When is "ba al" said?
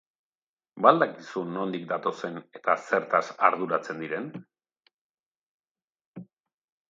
0.83-1.01